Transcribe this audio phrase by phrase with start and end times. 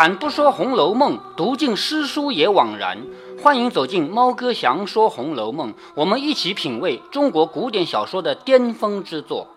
[0.00, 3.04] 开坛不说《红楼梦》，读尽诗书也枉然。
[3.42, 9.54] 欢迎走进猫哥祥说《红楼梦》，我们一起品味中国古典小说的巅峰之作。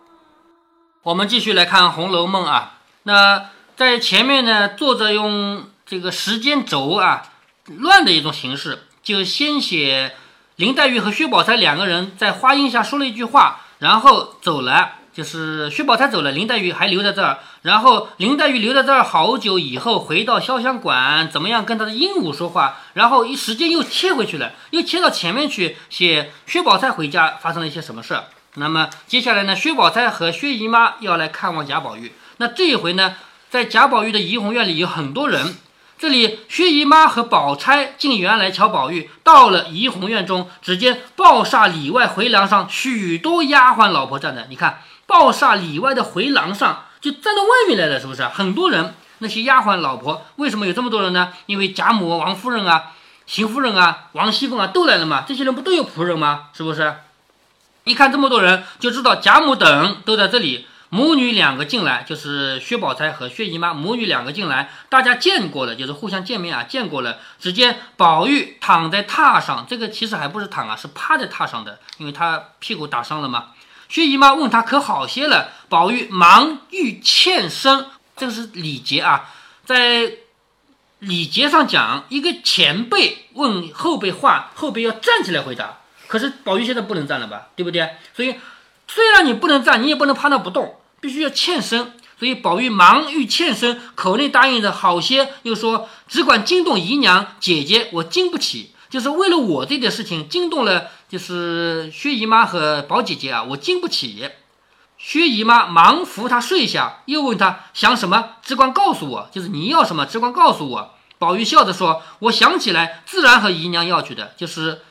[1.04, 7.24] 我们继续来看《红楼梦》啊，那在前面呢，作者用这个时间轴啊
[7.66, 10.14] 乱的一种形式，就先写
[10.58, 14.96] 林黛玉和薛宝钗两个人在花荫下说了一句话，然后走了。
[15.14, 17.38] 就是薛宝钗走了，林黛玉还留在这儿。
[17.62, 22.80] 然后林黛玉留在这儿好久以后，回到潇湘馆，怎么样跟她的鹦鹉说话？
[22.94, 28.24] 然后一时间又切回去了，又切到前面去写薛宝钗回家发生了一些什么事儿。
[28.56, 32.12] 那么接下来呢，薛宝钗和薛姨妈要来看望贾宝玉。
[32.38, 33.16] 那这一回呢，
[33.52, 35.56] 在贾宝玉的怡红院里有很多人。
[36.00, 44.48] 这里薛姨妈和宝钗进园来瞧宝玉，到了怡红院中，只见抱厦里外回廊上许多丫鬟老婆站着。
[44.50, 44.82] 你看。
[45.06, 48.24] 抱厦里外的回廊上，就站到外面来了，是不是？
[48.24, 51.34] 很多人，那些丫鬟老婆，为什么有这么多人呢？
[51.46, 52.92] 因为贾母、王夫人啊、
[53.26, 55.24] 邢夫人啊、王熙凤啊都来了嘛。
[55.28, 56.50] 这些人不都有仆人吗？
[56.54, 56.96] 是不是？
[57.84, 60.68] 一看这么多人，就知道贾母等都在这里。
[60.90, 67.18] 母女两个进来，就是薛宝钗和薛姨妈母女两个进来，大家见过了，就是互相见面啊，见过了。
[67.40, 73.48] 只见宝玉躺在榻上，这个其实还不是躺啊，是趴在榻上的，因为他屁股打伤了嘛。
[73.94, 77.86] 薛姨妈问他可好些了，宝玉忙欲欠身，
[78.18, 79.30] 这个是礼节啊，
[79.66, 80.14] 在
[80.98, 85.82] 礼节上讲，一个前辈问后辈话，后辈要站起来回答。
[86.08, 87.88] 可是宝玉现在不能站了吧，对不对？
[88.16, 88.34] 所以
[88.88, 91.94] 虽然你不能站，你也不能趴那不动，必须要欠身。
[92.18, 98.72] 所以宝玉忙欲欠身，口内答应着好些，又说只管惊动姨娘姐姐，我经不起。
[98.90, 104.32] 就是为了我这点事情惊动了，就是薛姨妈和宝姐姐啊，我经不起。
[104.98, 109.30] 薛姨妈忙扶她睡下，又问她想什么，只管告诉我。
[109.32, 110.96] 就是你要什么，只管告诉我。
[111.20, 114.34] 宝玉笑着说：“我想起来，自然和姨娘要去的。
[114.38, 114.82] 就是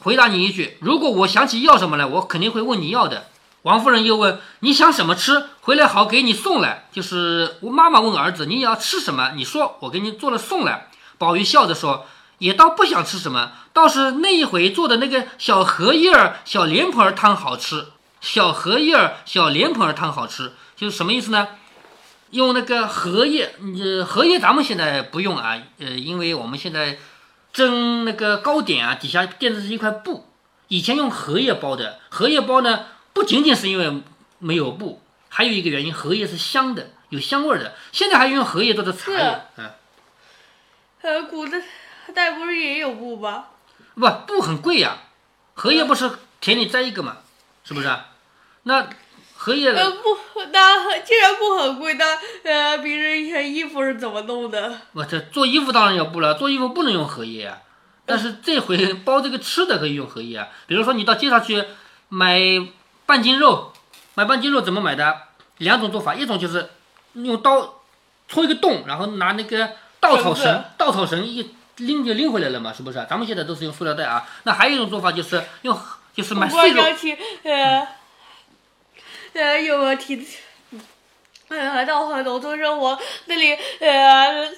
[0.00, 3.28] 回答你一句，如果我想起要什么来，我肯定会问你要的。”
[3.62, 5.44] 王夫人又问：“你想什么吃？
[5.60, 9.30] 回来好给你送来。”就是我妈妈问儿子：“你要吃什么？
[9.36, 12.04] 你说，我给你做了送来。”宝玉笑着说。
[12.38, 17.86] 也倒不想吃什么，倒是那一回做的那个小荷叶儿、小莲蓬儿汤好吃。
[18.20, 21.46] 小荷叶儿、小莲蓬儿汤好吃，就是什么意思呢？
[22.30, 26.98] 用那个荷叶，呃，荷叶咱们现在不用啊，呃，因为我们现在
[27.52, 30.28] 蒸那个糕点啊，底下垫的是一块布。
[30.66, 34.02] 以前用荷叶包的，荷叶包呢，不仅仅是因为
[34.40, 37.74] 没有布，还有一个原因，荷叶是香的，有香味儿的。
[37.92, 39.70] 现在还用荷叶做的茶叶，嗯，
[41.02, 41.62] 呃，古的。
[42.12, 43.50] 代不是也有布吧？
[43.94, 44.98] 不，布很贵呀。
[45.54, 46.10] 荷叶不是
[46.40, 47.18] 田里摘一个嘛，
[47.64, 47.88] 是不是？
[47.88, 48.06] 啊
[48.64, 48.86] 那
[49.36, 50.16] 荷叶呃不，
[50.52, 54.80] 那既然布很贵，那呃平时一些衣服是怎么弄的？
[54.92, 57.58] 我这做衣服当然要布了，做衣服不能用荷叶啊。
[58.04, 60.48] 但是这回 包这个吃的可以用荷叶啊。
[60.66, 61.64] 比如说你到街上去
[62.08, 62.40] 买
[63.06, 63.72] 半斤肉，
[64.14, 65.22] 买半斤肉怎么买的？
[65.58, 66.70] 两种做法，一种就是
[67.14, 67.82] 用刀
[68.28, 71.54] 戳一个洞，然后拿那个稻草绳，稻草绳一。
[71.78, 73.06] 拎就拎回来了嘛，是不是？
[73.08, 74.26] 咱们现在都是用塑料袋啊。
[74.44, 75.78] 那还有一种做法就是用，
[76.14, 76.82] 就是买碎肉。
[77.44, 77.88] 呃，
[79.32, 80.26] 呃，有问题。
[81.48, 84.52] 呃，到农村生活那里，呃，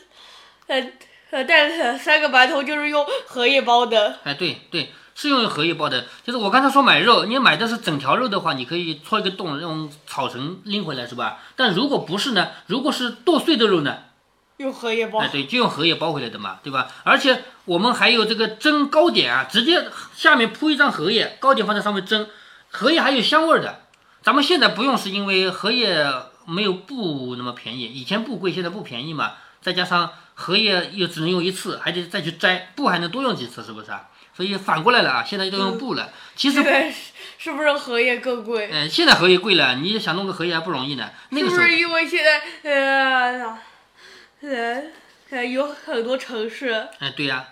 [0.66, 0.92] 呃，
[1.31, 4.19] 呃，带三个馒头就是用荷叶包的。
[4.25, 6.06] 哎，对对，是用荷叶包的。
[6.25, 11.38] 就是我刚才说买肉，你买的是整条肉的话，你可以戳一个洞，用草绳拎回来，是吧？
[11.54, 12.48] 但如果不是呢？
[12.66, 13.98] 如果是剁碎的肉呢？
[14.60, 16.87] 用荷叶包，哎，对，就用荷叶包回来的嘛，对吧？
[17.03, 22.28] 而且我们还有这个蒸糕点啊，直接下面铺一张荷叶，糕点放在上面蒸，
[22.70, 23.81] 荷叶还有香味的。
[24.22, 26.06] 咱们现在不用，是因为荷叶
[26.44, 29.32] 没有布那么便宜，以前布贵，现在不便宜嘛。
[29.62, 34.08] 再加上荷叶又只能用一次，还得再去摘，布还能多用几次，是不是啊？
[34.37, 36.11] 所以反过来了啊，现在都用布了。
[36.37, 36.62] 其实
[37.38, 38.69] 是不是荷叶更贵？
[38.70, 41.08] 嗯，现在荷叶贵了，你想弄个荷叶还不容易呢。
[41.31, 43.58] 那个时候是因为现在呃。
[44.42, 46.88] 呃，有很多城市。
[46.98, 47.48] 哎，对呀，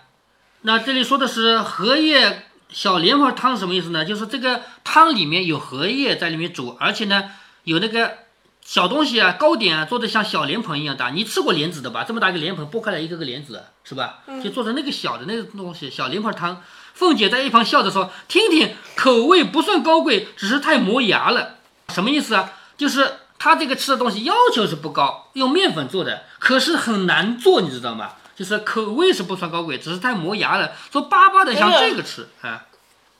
[0.63, 4.03] 那这里说的是荷叶小莲蓬汤什么意思呢？
[4.03, 7.31] 就是这个汤里面有荷叶在里面煮，而且呢
[7.63, 8.17] 有那个
[8.61, 11.11] 小东西啊，糕点啊，做的像小莲蓬一样大。
[11.11, 12.03] 你吃过莲子的吧？
[12.03, 14.23] 这么大一个莲蓬，剥开来一个个莲子，是吧？
[14.43, 16.63] 就做成那个小的那个东西，小莲蓬汤。
[16.95, 21.57] 凤姐在一旁笑着说：“听听，口味不算高贵，只是太磨牙了。
[21.93, 22.51] 什么意思啊？
[22.75, 28.13] 就是。”他这个吃的东西要求是不高，用面粉做的，可是很难做，你知道吗？
[28.35, 30.71] 就是口味是不算高贵，只是太磨牙了。
[30.91, 32.67] 说巴巴的像这个吃啊。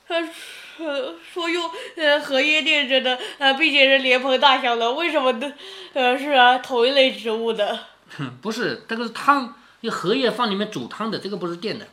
[0.07, 0.21] 他
[0.77, 5.51] 说说用呃荷叶垫着的，呃并且是莲蓬大小的，为什么的
[5.93, 7.79] 呃是啊同一类植物的？
[8.17, 11.85] 哼，不是，这个是汤，用荷叶放里面煮汤的，这个不是垫的，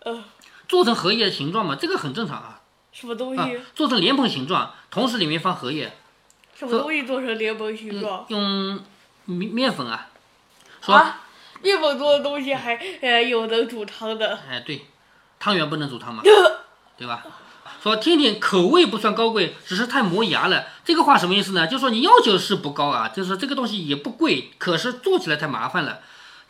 [0.00, 0.24] 呃，
[0.66, 2.60] 做成荷叶的形状嘛，这个很正常啊。
[2.92, 3.40] 什么东西？
[3.40, 5.92] 啊，做成莲蓬形状，同时里面放荷叶，
[6.58, 8.24] 什么东西做成莲蓬形状？
[8.28, 8.80] 用
[9.26, 10.08] 面面粉啊。
[10.82, 11.20] 说，啊，
[11.62, 14.40] 面粉做的东西还呃有能煮汤的。
[14.50, 14.86] 哎，对，
[15.38, 16.22] 汤圆不能煮汤嘛，
[16.98, 17.24] 对吧？
[17.80, 20.66] 说听听口味不算高贵，只是太磨牙了。
[20.84, 21.64] 这个话什么意思呢？
[21.68, 26.00] 就说你要求是不高啊，就是这个东西也不贵，可是做起来太麻烦了。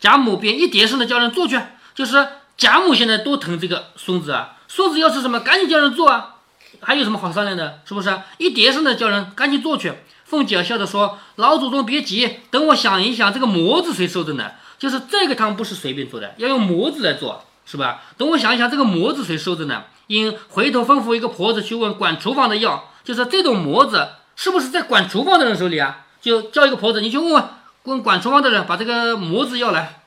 [0.01, 1.61] 贾母便一叠声的叫人做去，
[1.95, 2.27] 就是
[2.57, 6.37] 贾母现在多疼这个孙子啊，孙子要吃什么，赶紧叫人做啊，
[6.81, 7.81] 还有什么好商量的？
[7.85, 8.17] 是不是？
[8.39, 9.93] 一叠声的叫人赶紧做去。
[10.25, 14.51] 凤姐笑着说：“老祖宗别急，等我想一想，这个模子谁收的呢？
[14.79, 18.03] 就是这个汤不是随便做的，要用模子来做，是吧？
[18.17, 26.07] 等我想一想，这个模子谁收的呢？”应回头吩咐一个婆子去问管厨房的要，就是这种模子是不是在管厨房的人手里啊？
[26.21, 27.45] 就叫一个婆子，你去问问
[27.85, 30.01] 问管厨房的人，把这个模子要来。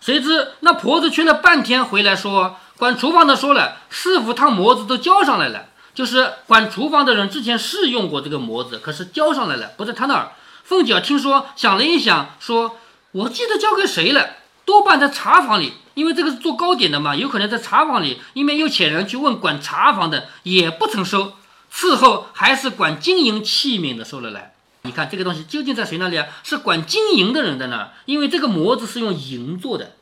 [0.00, 10.32] 谁知那婆子去了半天，回来说管厨房的说了，师傅烫模子都交上来了，就是管厨房的人之前试用过这个模子，可是交上来了，不在他那儿。
[10.64, 12.78] 凤姐听说，想了一想，说
[13.12, 14.36] 我记得交给谁了？
[14.64, 15.74] 多半在茶房里。
[15.94, 21.34] 因为这个是做糕点的嘛，有可能在茶房里，因为有遣人去问管茶房的，也不曾收。
[21.70, 24.54] 伺候还是管金银器皿的收了来。
[24.84, 26.26] 你看这个东西究竟在谁那里啊？
[26.42, 29.92] 是管金银的人在那儿，因为这个模子是用银做的，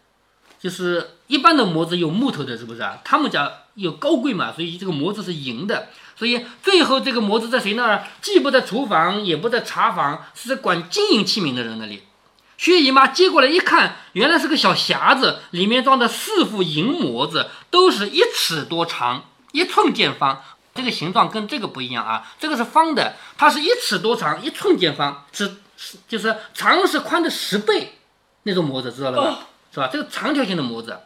[0.61, 2.99] 就是一般的模子有木头的，是不是啊？
[3.03, 5.89] 他们家有高贵嘛，所以这个模子是银的。
[6.17, 8.05] 所以最后这个模子在谁那儿？
[8.21, 12.03] 既不在厨房，也不在茶房，是在管金银器皿的人那里。
[12.59, 20.43] 薛姨妈接过来一看，原来是个小匣子，里面装的四副银模子，都是一尺多长，一寸见方。
[20.75, 27.95] 这个形状跟这个不一样啊，这个是方的，它是一尺多长，一寸见方，是是就是长是宽的十倍
[28.43, 29.39] 那种模子，知道了吧？
[29.73, 29.89] 是吧？
[29.93, 30.99] 这个长条形的模子，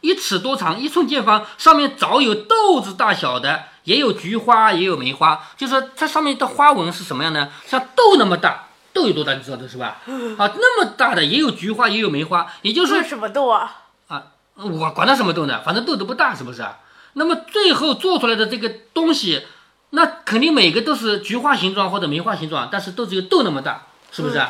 [0.00, 7.50] 一尺多长，一寸见方，上面早有豆子大小的，也有菊花，也有梅花，就是它上面的花纹是什么样呢？
[7.66, 8.66] 像豆那么大。
[8.92, 9.98] 豆有多大，你知道的是吧？
[10.36, 13.84] 啊，那么大的也有菊花，也有梅花，也就是说什么豆啊？
[14.08, 14.24] 啊，
[14.56, 16.66] 我管它什么豆呢，反正豆都不大，是不是？
[17.12, 19.46] 那么最后做出来的这个东西，
[19.90, 24.44] 那肯定每个都是菊花形状或者梅花形状，但是都只有豆那么大，是不是？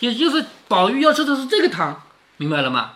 [0.00, 2.02] 也就是宝玉要吃的是这个汤，
[2.36, 2.92] 明白了吗？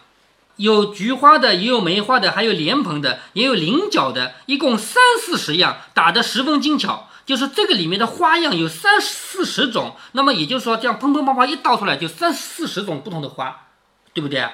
[0.56, 7.08] 有菊花的，也有梅花的，还有莲蓬的，也有菱角的，一共三四十样，打得十分精巧。
[7.25, 13.69] 就是这个里面的花样有三四十种，那么也就是说，这样砰砰砰砰一倒出来，就三四十种不同的花，
[14.12, 14.46] 对不对？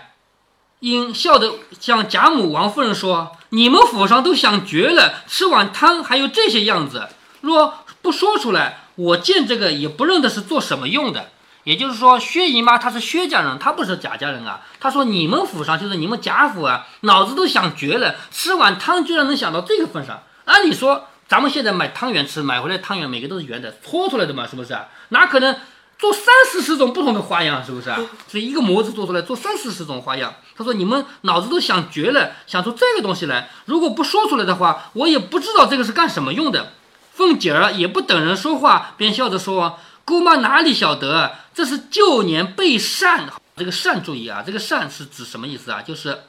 [0.80, 7.08] 因笑得向贾母、王夫人说：“你们府上都想绝了，吃碗汤还有这些样子，
[7.40, 11.30] 若不说出来，我见这个也不认得是做什么用的。”
[11.66, 14.62] 也就是说，薛姨妈她是薛家人，她不是贾家人啊。
[14.78, 20.22] 她说：“你们府上就是你们贾府啊，脑子都想绝了，吃碗汤居然能想到这个份上。
[20.44, 24.78] 按理说。”咱们现在买汤圆吃，买回来汤圆每个都是圆的，搓出来的嘛，是不是？
[25.08, 25.56] 哪可能
[25.98, 27.98] 做三四十种不同的花样，是不是啊？
[28.28, 30.32] 所以一个模子做出来做三四十种花样。
[30.56, 36.75] 她说你们脑子都想绝了，想出这个东西来，如果不说出来的话，我也不知道这个是干什么用的。
[37.12, 43.26] 凤姐儿也不等人说话，便笑着说：“姑妈哪里晓得，这是旧年备扇。
[43.56, 45.80] 这个扇注意啊，这个扇是指什么意思啊？
[45.80, 46.25] 就是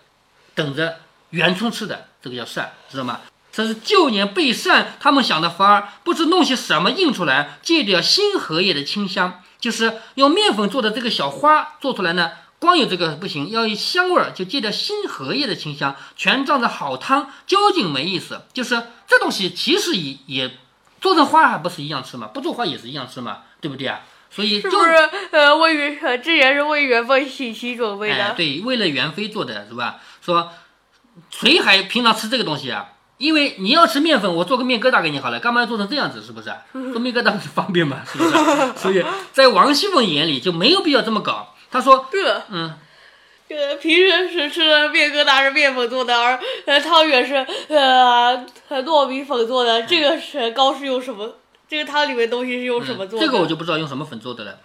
[0.55, 0.99] 等着
[1.31, 3.19] 元春吃的，这个叫扇，知道吗？”
[3.51, 12.31] 这是旧年备扇，他们想的法儿，不知弄些什么印出来，借点新荷叶的清香，就是用面粉做的这个小花做出来呢。
[12.59, 18.41] 光有这个不行，要有香味儿，就借点新荷叶的清香，全仗着好汤，究竟没意思。
[18.53, 20.57] 就是这东西其实也也
[21.01, 22.27] 做成花还不是一样吃吗？
[22.27, 23.39] 不做花也是一样吃吗？
[23.59, 23.99] 对不对啊？
[24.29, 28.33] 所以是不是呃为元之前是为元妃洗洗准备的？
[28.35, 29.97] 对，为了元妃做的是吧？
[30.21, 30.51] 说
[31.31, 32.89] 谁还平常吃这个东西啊？
[33.17, 36.21] 因为你要吃面粉，我做个面疙瘩给你好了，干嘛要做成这样子？
[36.21, 36.53] 是不是？
[36.91, 38.01] 做面疙瘩不是方便嘛？
[38.05, 38.35] 是不是？
[38.77, 41.55] 所以在王熙凤眼里就没有必要这么搞。
[41.71, 42.75] 他说： “这，嗯，
[43.49, 47.35] 呃，平时是吃的面疙瘩是面粉做的，而呃汤圆是
[47.69, 49.81] 呃糯米粉做的。
[49.83, 51.37] 这个是糕是用什么？
[51.69, 53.25] 这个汤里面东西是用什么做的？
[53.25, 54.59] 这个我就不知道用什么粉做的了，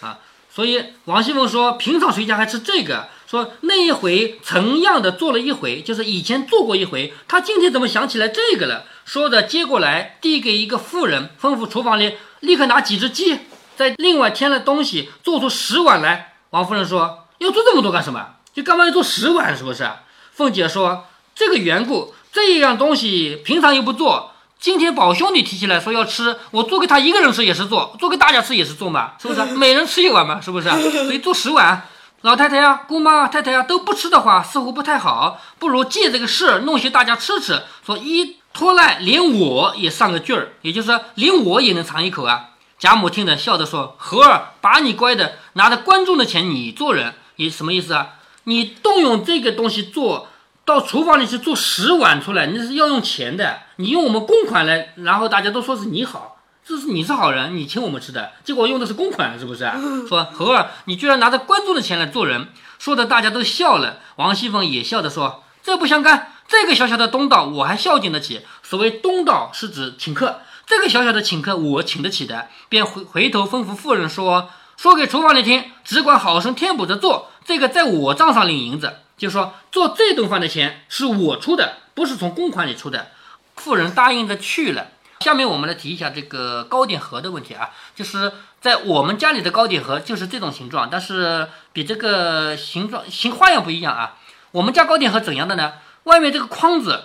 [0.00, 0.18] 啊。
[0.50, 7.12] 所以王熙凤说，平常谁家还吃这个？”说那一回曾样的做了一回，就是以前做过一回。
[7.28, 8.86] 他今天怎么想起来这个了？
[9.04, 13.38] 说着接过来递给一个妇人，吩咐厨房里立刻拿几只鸡，
[13.76, 16.36] 再另外添了东西，做出十碗来。
[16.50, 18.36] 王夫人说：“要做这么多干什么？
[18.54, 19.54] 就干嘛要做十碗？
[19.54, 19.86] 是不是？”
[20.32, 21.04] 凤姐说
[21.36, 29.44] ：“这个缘故，这样东西平常又不做，今天宝兄弟提起来说要吃，我做给他一个人吃也是做，做给大家吃也是做嘛，是不是？
[29.54, 30.68] 每人吃一碗嘛，是不是？
[30.68, 31.86] 所以做十碗。”
[32.22, 37.62] 老太太呀、姑妈、太太呀都不吃的话，似乎不太好，不如借这个事儿弄些大家吃吃。
[37.86, 42.46] 说一拖赖，连我也上个句儿，也就是说，连我也能尝一口啊。
[42.76, 48.08] 贾母听着，笑着说：“和儿，把你乖的，拿着观众的钱你做人，你什么意思啊？
[48.44, 50.26] 你动用这个东西做
[50.68, 53.60] 到厨房里去做十碗出来，那是要用钱的。
[53.76, 59.64] 你用我们公款来，然后大家都说是你好，这是你是好人，你请我们吃的，结果用的是公款，是不是？
[60.06, 62.48] 说 猴儿，你居然拿着观众的钱来做人，
[62.78, 63.96] 说的大家都笑了。
[64.16, 68.42] 王熙凤也笑着说：这不相干，这个小小的东道我还孝敬得起。
[68.62, 77.30] 所谓东道是指请客。”这个小小的请客，我请得起的，便回回头吩咐妇人说：“说给厨房里听，只管好生添补着做。
[77.46, 83.08] 这个在我账上领银子，就说做这顿饭的钱是我出的，不是从公款里出的。”
[83.56, 84.86] 富人答应着去了。
[85.20, 94.16] 下面我们来提一下这个糕点盒的问题啊，就是在我们家里的糕点盒就是这种形状，但是比这个形状形花样不一样啊。
[94.52, 95.74] 我们家糕点盒怎样的呢？
[96.04, 97.04] 外面这个框子，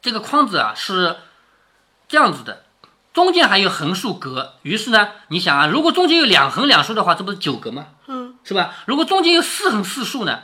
[0.00, 1.16] 这个框子啊是。
[2.10, 2.64] 这样子的，
[3.12, 4.54] 中间还有横竖格。
[4.62, 7.88] 于是呢，你想啊，如果中间有两横两竖的话，这不是九格吗？
[8.06, 8.76] 嗯，是吧？
[8.86, 10.40] 如果中间有四横四竖呢，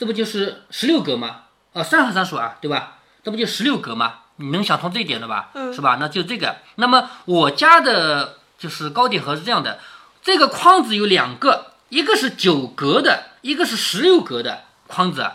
[0.00, 1.42] 这不就是十六格吗？
[1.74, 3.00] 啊，三横三竖啊，对吧？
[3.22, 4.20] 这不就十六格吗？
[4.36, 5.50] 你能想通这一点了吧？
[5.52, 5.98] 嗯，是吧？
[6.00, 6.56] 那就这个。
[6.76, 9.78] 那么我家的就是高点盒是这样的，
[10.22, 15.32] 这个框子有两个，一个是九格的，一个是十六格的框子。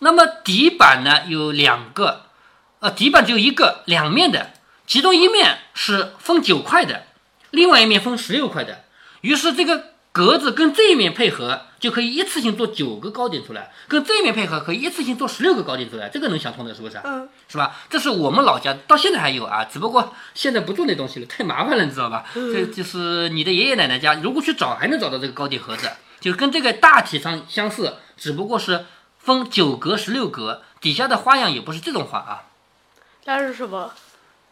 [0.00, 2.22] 那么底板呢有两个，
[2.80, 4.50] 呃，底板只有一个，两面的。
[4.88, 7.04] 其中一面是分九块的，
[7.50, 8.82] 另外一面分十六块的，
[9.20, 16.08] 于是这个格子跟这一面配合，就可以一次性做九个糕点出来；跟这一面配合，可以一次性做十六个糕点出来。
[16.10, 17.00] 这个能想通的，是不是？
[17.02, 17.74] 嗯，是吧？
[17.88, 22.26] 这是我们老家到现在还有啊，只不过现在不做那东西了，太麻烦了，你知道吧？
[22.34, 28.84] 这就是你的爷爷奶奶家，如果去找还能找到这个糕点盒子，就跟这个大体上相似，只不过是
[29.18, 32.44] 分九格、十六格，底下的花样也不是这种花啊。
[33.24, 33.90] 那是什么？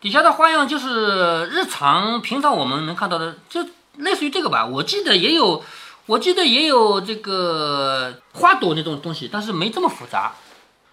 [0.01, 3.67] 底下的花样就是日常平常我们能看到的，就
[3.97, 4.65] 类似于这个吧。
[4.65, 5.65] 我记得也有，
[6.09, 10.33] 我记得也有这个花朵那种东西，但是没这么复杂。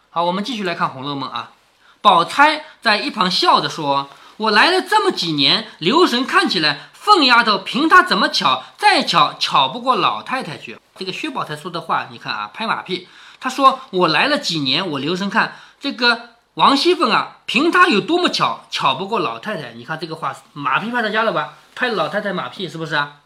[0.09, 1.53] 好，我们继续来看《红楼梦》啊。
[2.01, 13.07] 宝钗在一旁笑着说：“我来了这么几年，留神看起来，凤丫头凭她怎么巧，再巧巧不过老太太去。”这个薛宝钗说的话，你看啊，拍马屁。
[13.39, 19.71] 他说：“我来了几年，我留神看这个。”王熙凤啊，凭她有多么巧，巧不过老太太。
[19.71, 21.53] 你看这个话，马屁拍到家了吧？
[21.73, 23.21] 拍老太太马屁是不是啊？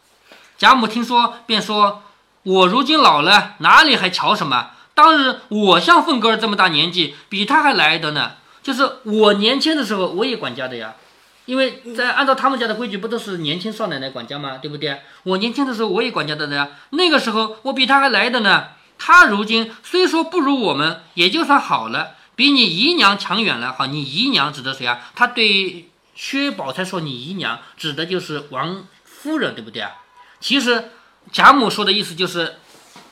[0.59, 2.03] 贾母听说，便说
[2.43, 4.71] ：“我如今老了，哪里还瞧什么？
[4.93, 8.33] 当日我像凤哥儿这么大年纪，比他还来得呢。
[8.61, 10.95] 就是我年轻的时候，我也管家的呀。
[11.45, 14.57] 因为在按照他们家的规矩，不都是年轻少奶奶管家吗？
[14.57, 15.01] 对不对？
[15.23, 16.67] 我年轻的时候，我也管家的呀。
[16.89, 18.67] 那个时候，我比他还来的呢。
[18.97, 24.99] 他如今虽说不如我们，也就算好了。”比你姨娘强远了，好，你姨娘指的谁啊？
[25.15, 29.91] 他对薛宝钗说：“你姨娘指的就是王夫人，对不对啊？”
[30.39, 30.91] 其实
[31.31, 32.55] 贾母说的意思就是，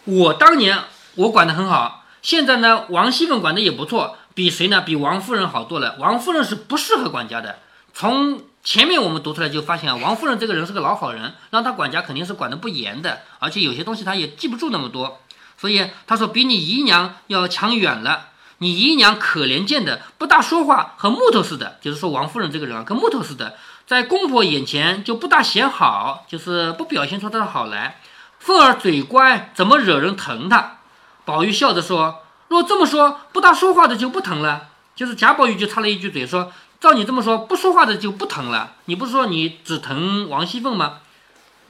[0.05, 0.79] 我当年
[1.15, 4.81] 我管得很好，现在呢，王熙凤管的也不错，比谁呢？
[4.81, 5.95] 比王夫人好多了。
[5.99, 7.59] 王夫人是不适合管家的。
[7.93, 15.21] 从前面我们读出来就发现啊，王夫人这个人是个老好人，让她管家肯定是管得不严的，而且有些东西她也记不住那么多，
[15.57, 18.29] 所以她说比你姨娘要强远了。
[18.59, 21.77] 你姨娘可怜见的，不大说话，和木头似的。
[21.79, 27.99] 就是说王夫人这个人啊，跟木头似的，在公婆眼前就不大显好，就是不表现出她的好来。
[28.39, 30.77] 凤儿嘴乖，怎么惹人疼她？
[31.23, 38.73] 宝玉笑着说：“若这么说，不大说话的就不疼了。”就是贾宝玉就插了一句嘴说：“照你这么说，不说话的就不疼了。
[38.85, 40.99] 你不是说你只疼王熙凤吗？”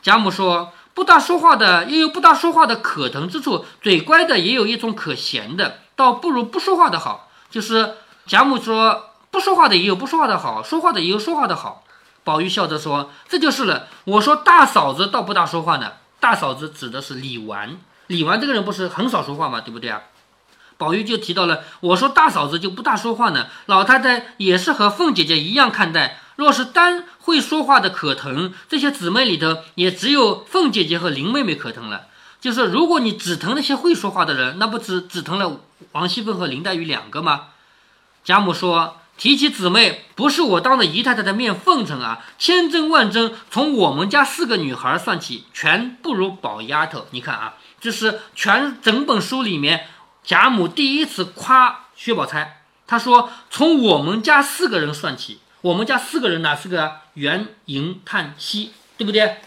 [0.01, 0.71] 贾母说。
[0.93, 7.29] 不大说话的，也有不大说话的可疼之处；嘴乖的，也有一种可嫌的，倒不如不说话的好。
[7.49, 11.83] 就是贾母说，不说话的也有不说话的好，说话的也有说话的好。
[12.23, 15.93] 宝玉笑着说：“这就是了。”我说大嫂子倒不大说话呢。
[16.19, 17.77] 大嫂子指的是李纨，
[18.07, 19.61] 李纨这个人不是很少说话吗？
[19.61, 20.01] 对不对啊？
[20.77, 23.47] 宝玉就提到了，我说大嫂子就不大说话呢。
[23.65, 26.19] 老太太也是和凤姐姐一样看待。
[26.35, 32.07] 若是单会说话的可疼，这些姊妹里头也只有凤姐姐和林妹妹可疼了。
[32.39, 37.47] 就是如果你只疼那些会说话的人，那不只只疼了王熙凤和林黛玉两个吗？
[38.23, 47.07] 贾母说：“提起姊妹，不是我当着姨太太的面奉承啊，千真万真，从我们家四个女孩算起，全不如宝丫头。
[47.11, 49.87] 你看啊，这是全整本书里面
[50.23, 52.63] 贾母第一次夸薛宝钗。
[52.85, 56.97] 她说：从我们家四个人算起。”我们家四个人哪四个？
[57.15, 59.37] 元、银、叹、息，对不对？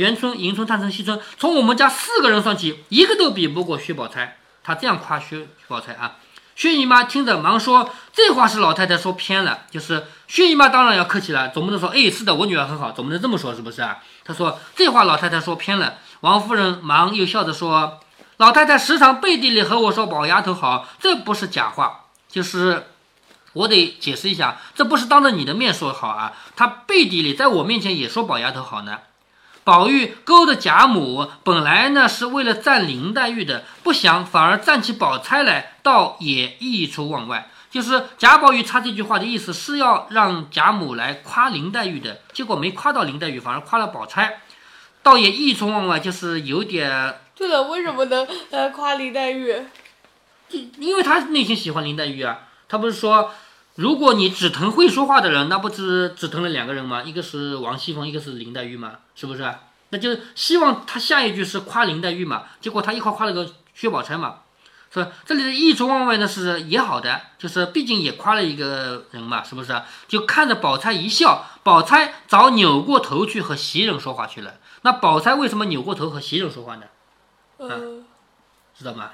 [0.00, 4.38] 元春、迎春、探春、惜春，从我们家四个人算起，一个都比不过薛宝钗。
[4.64, 6.16] 他这样夸薛宝钗啊。
[6.56, 9.64] 薛姨妈听着，忙说：“这话是老太太说偏了。
[9.70, 18.00] 就是薛姨妈当然要客气了，总不能说，哎，是的，我女儿很好，总不能这么说，是不是啊？”她说：“这话老太太说偏了。”王夫人忙又笑着说
[18.38, 22.06] ：“老太太时常背地里和我说宝丫头好，这不是假话。
[22.26, 22.86] 就是
[23.52, 29.00] 我得解释一下，这不是当着你的面说好啊，她背地里在我面前也说宝丫头好呢。”
[29.70, 37.48] 宝玉勾着贾母，本来呢是为了赞林黛玉的，不想反而赞起宝钗来，倒也意出望外。
[37.70, 44.40] 就是贾宝玉插这句话的意思是要让贾母来夸林黛玉的，结果没夸到林黛玉，反而夸了宝钗，
[45.04, 47.20] 倒也意出望外，就是有点。
[47.36, 49.54] 对了，为什么能呃夸林黛玉？
[50.78, 52.40] 因为他内心喜欢林黛玉啊。
[52.68, 53.32] 他不是说，
[53.80, 57.02] 如果你只疼会说话的人，那不是 只疼了两个人吗？
[57.02, 58.98] 一个是王熙凤，一个是林黛玉吗？
[59.14, 59.54] 是不是？
[59.88, 64.40] 那就希望他下一句是夸林黛玉嘛，结果他一夸夸了个薛宝钗嘛，
[64.92, 65.10] 是吧？
[65.24, 69.80] 这里的意出望外呢是也好的，就是毕竟也夸了一个人嘛，是不是？
[70.06, 74.56] 就看着宝钗一笑，宝钗早扭过头去和袭人说话去了。
[74.82, 76.82] 那宝钗为什么扭过头和袭人说话呢？
[77.56, 78.04] 嗯，
[78.78, 79.12] 知道吗？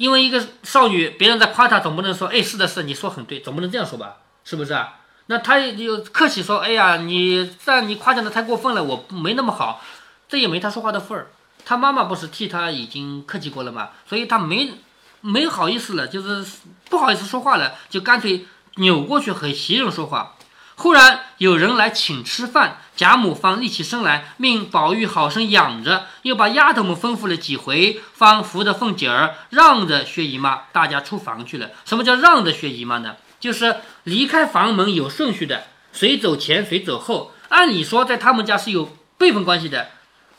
[0.00, 4.16] 因为一个少女，别人在夸她，总不能说，哎，是的，是，你说很对，总不能这样说吧？
[4.46, 4.94] 是不是啊？
[5.26, 9.82] 那他就客气说：“哎呀，你但你夸奖的太过分了，我没那么好，
[10.26, 11.30] 这也没他说话的份儿。
[11.66, 14.72] 他妈妈不是替他已经客气过了嘛，所以他没
[15.20, 16.46] 没好意思了，就是
[16.88, 20.34] 不好意思说话了，就干脆扭过去和袭人说话。
[20.80, 31.70] 忽然有人来请吃饭，贾母方立起身来，命宝玉好生养着，又把丫头们吩咐了几回，方扶着凤姐儿让着薛姨妈，大家出房去了。
[31.84, 33.16] 什么叫让着薛姨妈呢？
[33.38, 37.32] 就是离开房门有顺序的，谁走前谁走后。
[37.50, 39.90] 按理说在他们家是有辈分关系的，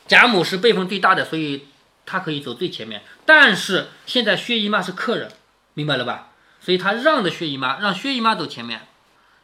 [0.08, 1.68] 贾母是辈分最大的，所以
[2.04, 3.02] 她可以走最前面。
[3.24, 5.30] 但是现在薛姨妈是客人，
[5.74, 6.30] 明白了吧？
[6.60, 8.88] 所以她让着薛姨妈，让薛姨妈走前面。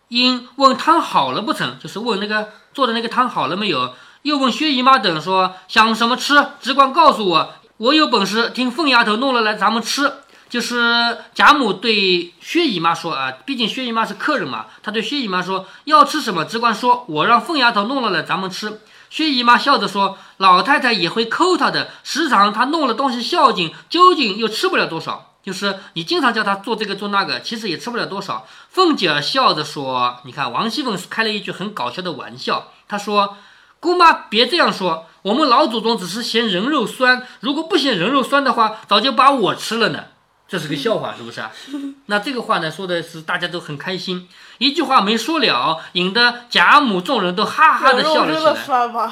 [0.08, 1.78] 因问汤好了不成？
[1.78, 3.94] 就是问那个做的那个汤好了没有？
[4.22, 10.12] 又问薛姨妈等说想什么吃，只管告诉我，我有本事听凤丫头弄了来咱们吃。
[10.48, 18.80] 就是贾母对薛姨妈说啊，毕竟薛姨妈是客人嘛，她对薛姨妈说要吃什么，只管说，我让凤丫头弄了来咱们吃。
[19.10, 25.27] 薛姨妈笑着说，老太太也会抠她的，时常她弄了东西孝敬，究竟又吃不了多少。
[25.48, 28.46] 就是你经常叫他做这个做那个，其实也吃不了多少。
[28.68, 33.38] 凤姐儿笑着说，你看王熙凤开了一句很搞笑的玩笑，她说，
[33.80, 40.04] 姑妈别这样说，我们老祖宗只是嫌人肉酸，如果不嫌人肉酸的话，早就把我吃了呢。
[40.46, 41.50] 这是个笑话，是不是啊？
[42.04, 49.10] 那这个话呢，说的是大家都很开心，一句话没说了，引得贾母众人都哈哈的笑了起来。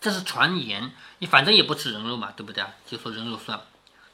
[0.00, 2.64] 这是传言，你反正也不吃人肉嘛，对不对？
[2.84, 3.60] 就说人肉酸。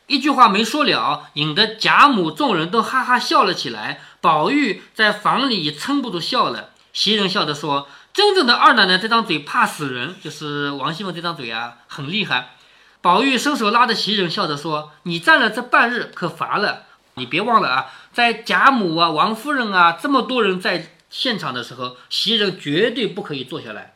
[0.07, 4.01] 一句话没说了，引得贾母众人都哈哈笑了起来。
[4.21, 6.71] 宝玉在房里也撑不住笑了。
[6.93, 12.57] 袭人笑着说：“真正的二奶奶这张嘴怕死人，就是王熙凤这张嘴啊，很厉害。”
[13.01, 16.85] 宝玉伸手拉着袭人，笑着说：“你站了这半日，可乏了。
[17.15, 23.95] 你别忘了啊，在贾母啊、王夫人啊这么多人在现场的时候，袭人绝对不可以坐下来，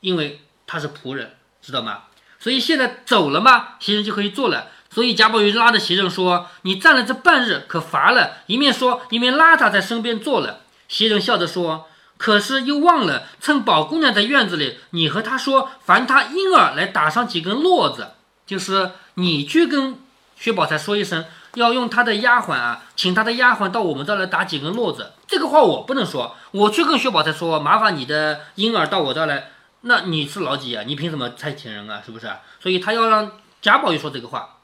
[0.00, 2.04] 因为她是仆人，知道吗？
[2.38, 4.68] 所以现在走了嘛，袭人就可以坐了。
[4.92, 10.60] 所以贾宝玉拉着袭人说：‘你站了这半日，可乏了。’一面说，一面拉她在身边坐了。
[10.88, 11.86] 袭人笑着说
[12.18, 19.96] ：‘可是又忘了，趁宝姑娘在院子里，你和她说，烦她婴儿来打上几根络子。’”就是你去跟
[20.36, 21.24] 薛宝钗说一声，
[21.54, 25.12] 要用她的丫鬟啊，请她的丫鬟到我们这儿来打几根络子。
[25.28, 29.52] 这个话我不能说，我去跟薛宝钗说，麻烦你的婴儿到我这儿来。
[29.82, 30.82] 那你是老几啊？
[30.84, 32.02] 你凭什么差遣人啊？
[32.04, 32.28] 是不是？
[32.60, 33.30] 所以他要让
[33.62, 34.56] 贾宝玉说这个话。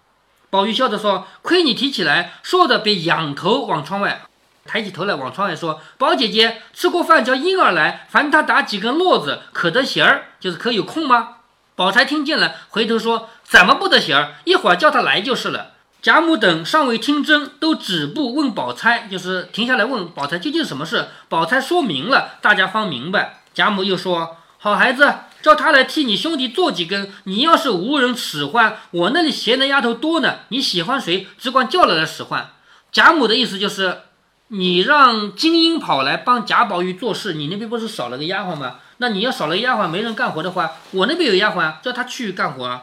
[0.57, 4.23] 宝玉笑着说：“亏你提起来。”说着便仰头往窗外，
[4.65, 11.35] 抬起头来往窗外说：“宝姐姐吃过饭，叫婴儿来，烦他打几根络子，可得闲儿，就是可有空吗？”
[11.77, 14.37] 宝钗听见了，回头说：“怎么不得闲儿？
[14.45, 21.09] 一会儿叫他来就是了。”贾母等尚未听真，都止步问宝钗，就是停下来问宝钗究竟什么事。
[21.29, 23.41] 宝钗说明了，大家方明白。
[23.53, 27.13] 贾母又说：“好孩子，叫他来替你兄弟做几根。
[27.23, 30.41] 你要是无人使唤，我那里闲的丫头多呢。
[30.49, 32.51] 你喜欢谁，只管叫了来使唤。”
[32.91, 34.01] 贾母的意思就是。
[34.49, 38.77] 你让金英跑来帮贾宝玉做事，你那边不是少了个丫鬟吗？
[38.99, 42.83] 那你要少了丫鬟，没人干活的话，我那边有丫鬟，叫她去干活啊。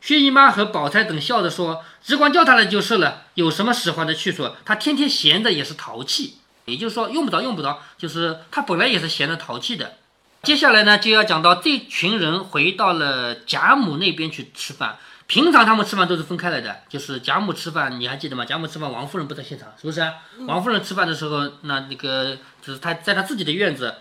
[0.00, 4.50] 薛姨妈和宝钗等笑着说：“只管叫她来就是了，有什么使唤的去处？
[4.64, 9.92] 她天天闲着也是淘气，也就是说用不着用不着，就是她本来也是闲着淘气的。”
[10.42, 14.96] 接下来呢，就要讲到这群人回到了贾母那边去吃饭。
[15.26, 18.46] 平常他们吃饭都是分开来的，就是贾母吃饭，你还记得吗？
[18.46, 20.00] 贾母吃饭，王夫人不在现场，是不是？
[20.46, 23.96] 王夫人吃饭的时候，那那个就是他在他自己的院子，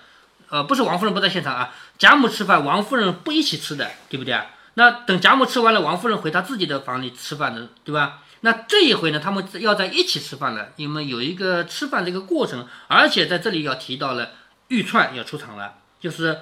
[0.50, 1.74] 呃，不是王夫人不在现场啊。
[1.98, 4.46] 贾母吃饭，王夫人不一起吃的，对不对啊？
[4.76, 8.20] 那等贾母吃完了，王夫人回她自己的房里吃饭的，对吧？
[8.42, 14.30] 那这一回呢，他们要在一起吃饭了，因为有一个吃饭这个过程，而且在这里要提到了
[14.68, 16.40] 玉串要出场了，就是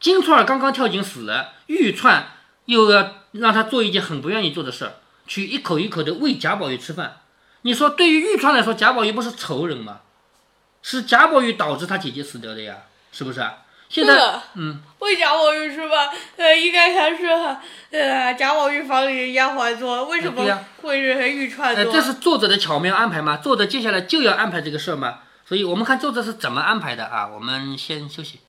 [0.00, 2.28] 金钏儿刚刚跳井死了，玉串
[2.64, 3.12] 又要。
[3.36, 4.94] 让他做一件很不愿意做的事儿，
[5.26, 7.18] 去一口一口的喂贾宝玉吃饭。
[7.62, 10.00] 你说对于玉钏来说，贾宝玉不是仇人吗？
[10.80, 12.74] 是贾宝玉导致他姐姐死掉的呀，
[13.12, 13.46] 是不是？
[13.90, 17.26] 现在，嗯，喂贾宝玉吃饭，呃，应该还是
[17.90, 20.42] 呃贾宝玉房里丫鬟做，为什么
[20.80, 21.92] 会是玉钏做？
[21.92, 23.36] 这是作者的巧妙安排吗？
[23.36, 25.18] 作者接下来就要安排这个事儿吗？
[25.44, 27.28] 所以我们看作者是怎么安排的啊？
[27.28, 28.40] 我们先休息。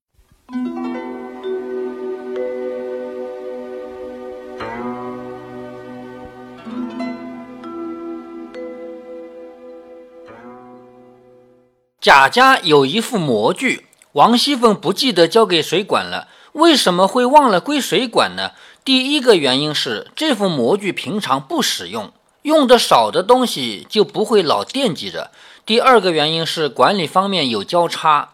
[11.99, 16.29] 贾家有一副模具，王熙凤不记得交给谁管了。
[16.53, 18.51] 为什么会忘了归谁管呢？
[18.85, 25.31] 第一个原因是这副模具平常不使用，用的少的东西就不会老惦记着。
[25.65, 28.29] 第二个原因是管理方面有交叉。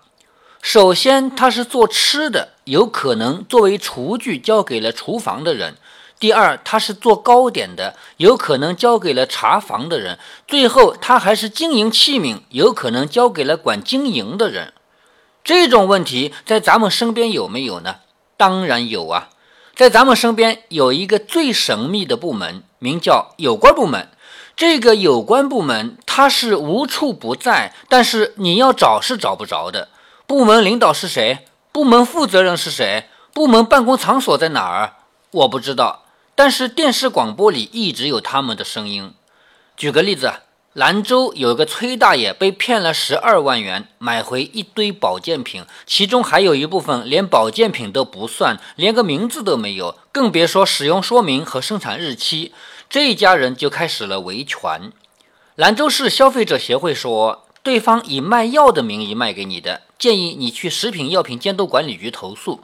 [0.64, 5.76] 首先，他是做吃的，有可能作为厨具交给了厨房的人。
[6.18, 10.16] 第二，他是做糕点的，有可能交给了茶房的人；
[10.48, 14.72] 最后，他还是经营器皿，有可能交给了管经营的人。
[15.44, 17.98] 这种问题在咱们身边有没有呢？
[18.38, 19.28] 当然有啊，
[19.76, 24.08] 在咱们身边有一个最神秘的部门，名叫有关部门。
[24.56, 29.90] 这个有关部门它是无处不在，但是你要找是找不着的。
[30.26, 31.46] 部门领导是谁？
[31.72, 33.10] 部门负责人是谁？
[33.34, 34.94] 部门办公场所在哪儿？
[35.32, 36.06] 我不知道。
[36.36, 39.14] 但是电视广播里一直有他们的声音。
[39.76, 40.34] 举个例子，
[40.74, 52.54] 兰州有个崔大爷被骗了十二万元，买回一堆保健品，其中还有一部分连保健品都不算，连个名字都没有，更别说使用说明和生产日期。
[52.90, 54.92] 这一家人就开始了维权。
[55.56, 62.60] 兰州市消费者协会说，对方以卖药的名义卖给你的，建议你去食品药品监督管理局投诉。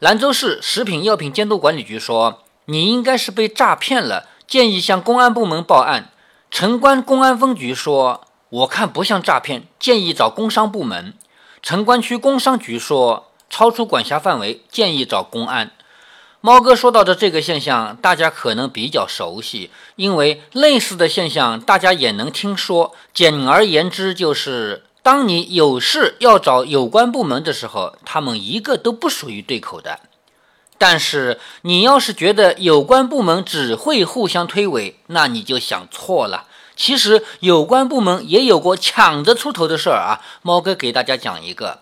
[0.00, 2.42] 兰州市食品药品监督管理局说。
[2.66, 6.10] 你应该是被诈骗了，建议向公安部门报案。
[6.52, 11.14] 城关公安分局说：“我看不像诈骗，建议找工商部门。”
[11.62, 15.72] 城关区工商局说：“超出管辖范围，建议找公安。”
[16.40, 22.94] 猫哥说到的这个现象，大家可能比较熟悉，因为类似的现象大家也能听说。
[23.12, 29.98] 简而言之，就是当你有事要找有关部门的时候，他们一个都不属于对口的。
[30.78, 36.46] 但是你要是觉得有关部门只会互相推诿，那你就想错了。
[36.76, 40.22] 其实有关部门也有过抢着出头的事儿啊。
[40.42, 41.80] 猫哥给大家讲一个，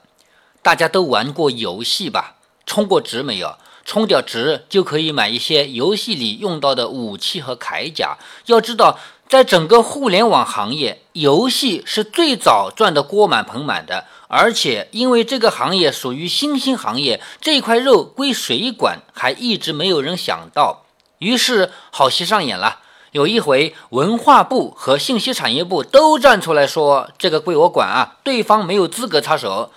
[0.62, 2.36] 大家都玩过游戏吧？
[2.64, 3.58] 充过值没有？
[3.84, 8.16] 充点值就可以买一些游戏里用到的武器和铠甲。
[8.46, 8.98] 要知道。
[9.28, 20.84] 在整个互联网行业，游戏是最早赚得锅满盆满的，而且因为这个行业属于新兴行业，这块肉归谁管，还一直没有人想到。
[21.18, 22.80] 于是好戏上演了。
[23.12, 29.70] 有一回，文化部和信息产业部都站出来说：“这个归我管啊，对方没有资格插手。”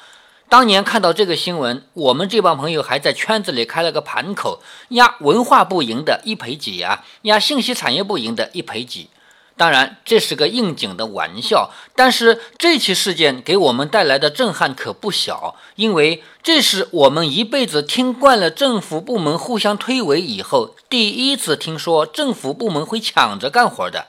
[0.47, 9.09] 当年看到这个新闻，我们这帮朋友还在圈子里开了个盘口，压文化部赢的一赔几啊，压信息产业部赢的一赔几。
[9.57, 24.07] 当然，这是个应景的玩笑，但是这起事件给我们带来的震撼可不小，因为这是我们一辈子听惯了政府部门互相推诿以后，第一次听说政府部门会抢着干活的。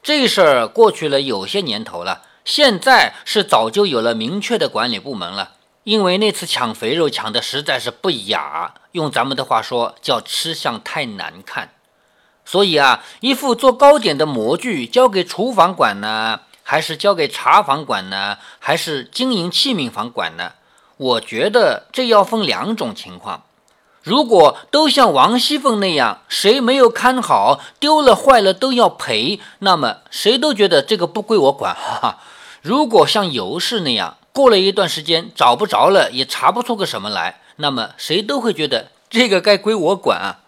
[0.00, 11.70] 这事儿过去了有些年头了，现在是早就有了明确的管理部门了，因为那次抢肥肉抢的实在是不雅，用咱们的话说叫吃相太难看。
[12.50, 20.52] 所以啊，一副做糕点的模具交给厨房管呢，还是交给茶房管呢，还是经营器皿房管呢？
[20.96, 23.42] 我觉得这要分两种情况。
[24.02, 31.74] 如果都像王熙凤那样，谁没有看好，丢了坏了都要赔，那么谁都觉得这个不归我管。
[31.74, 32.18] 哈哈。
[32.62, 40.47] 如果像尤氏那样，过了一段时间找不着了，也查不出个什么来，那么谁都会觉得这个该归我管啊。